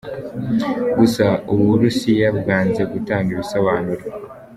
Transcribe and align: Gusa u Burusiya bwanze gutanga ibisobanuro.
Gusa 0.97 1.25
u 1.51 1.53
Burusiya 1.59 2.29
bwanze 2.39 2.81
gutanga 2.91 3.29
ibisobanuro. 3.35 4.03